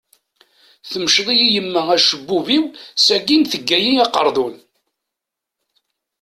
[0.91, 2.65] Temceḍ-iyi yemma acebbub-iw,
[3.05, 4.55] sakin tegga-iyi aqardun.